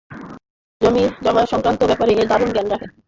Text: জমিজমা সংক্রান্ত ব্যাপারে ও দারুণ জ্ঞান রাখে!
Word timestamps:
জমিজমা 0.81 1.43
সংক্রান্ত 1.51 1.81
ব্যাপারে 1.89 2.11
ও 2.15 2.29
দারুণ 2.31 2.49
জ্ঞান 2.53 2.67
রাখে! 2.69 2.87